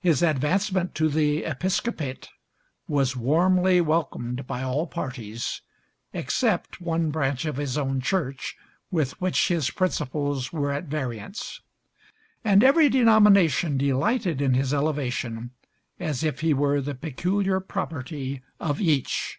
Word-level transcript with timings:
His 0.00 0.22
advancement 0.22 0.94
to 0.94 1.10
the 1.10 1.44
episcopate 1.44 2.30
was 2.86 3.14
warmly 3.14 3.82
welcomed 3.82 4.46
by 4.46 4.62
all 4.62 4.86
parties, 4.86 5.60
except 6.14 6.80
one 6.80 7.10
branch 7.10 7.44
of 7.44 7.58
his 7.58 7.76
own 7.76 8.00
church 8.00 8.56
with 8.90 9.20
which 9.20 9.48
his 9.48 9.68
principles 9.68 10.54
were 10.54 10.72
at 10.72 10.84
variance, 10.84 11.60
and 12.42 12.64
every 12.64 12.88
denomination 12.88 13.76
delighted 13.76 14.40
in 14.40 14.54
his 14.54 14.72
elevation 14.72 15.50
as 16.00 16.24
if 16.24 16.40
he 16.40 16.54
were 16.54 16.80
the 16.80 16.94
peculiar 16.94 17.60
property 17.60 18.40
of 18.58 18.80
each. 18.80 19.38